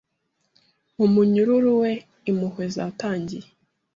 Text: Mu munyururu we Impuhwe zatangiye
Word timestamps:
Mu 0.97 1.05
munyururu 1.13 1.69
we 1.81 1.91
Impuhwe 2.29 2.63
zatangiye 2.75 3.47